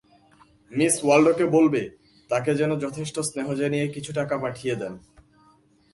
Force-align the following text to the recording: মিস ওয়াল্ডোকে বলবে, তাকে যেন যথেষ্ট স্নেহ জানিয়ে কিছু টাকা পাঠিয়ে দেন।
মিস 0.71 0.95
ওয়াল্ডোকে 1.03 1.45
বলবে, 1.45 1.81
তাকে 2.29 2.51
যেন 2.55 2.71
যথেষ্ট 2.79 3.15
স্নেহ 3.19 3.47
জানিয়ে 3.53 3.85
কিছু 3.87 4.11
টাকা 4.13 4.35
পাঠিয়ে 4.37 4.75
দেন। 4.75 4.93